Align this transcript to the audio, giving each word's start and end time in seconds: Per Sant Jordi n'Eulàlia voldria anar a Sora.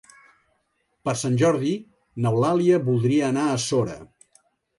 Per 1.07 1.13
Sant 1.23 1.35
Jordi 1.41 1.73
n'Eulàlia 2.25 2.81
voldria 2.89 3.29
anar 3.29 3.45
a 3.53 3.61
Sora. 3.67 4.01